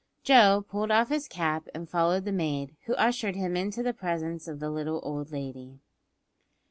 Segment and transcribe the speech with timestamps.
[0.23, 4.47] Joe pulled off his cap and followed the maid, who ushered him into the presence
[4.47, 5.77] of the little old lady.